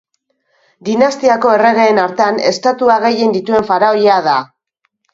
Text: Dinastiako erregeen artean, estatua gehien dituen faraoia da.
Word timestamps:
Dinastiako 0.89 1.51
erregeen 1.59 2.01
artean, 2.05 2.41
estatua 2.55 2.99
gehien 3.07 3.39
dituen 3.39 3.71
faraoia 3.71 4.21
da. 4.33 4.39